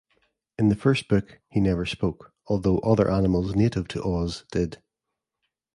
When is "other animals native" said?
2.79-3.87